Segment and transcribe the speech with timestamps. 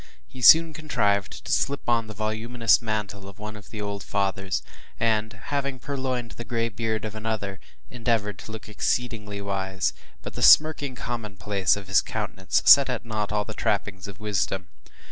[0.27, 4.63] He soon contrived to slip on the voluminous mantle of one of the old fathers,
[4.99, 7.59] and having purloined the gray beard of another,
[7.91, 9.93] endeavored to look exceedingly wise;
[10.23, 14.69] but the smirking commonplace of his countenance set at naught all the trappings of wisdom.